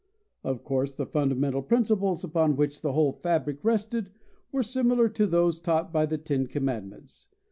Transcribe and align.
Of 0.43 0.63
course, 0.63 0.95
the 0.95 1.05
fundamental 1.05 1.61
principles 1.61 2.23
upon 2.23 2.55
which 2.55 2.81
the 2.81 2.93
whole 2.93 3.11
fabric 3.13 3.59
rested 3.63 4.09
were 4.51 4.63
similar 4.63 5.07
to 5.09 5.27
those 5.27 5.59
taught 5.59 5.93
by 5.93 6.07
the 6.07 6.17
ten 6.17 6.47
commandments. 6.47 7.27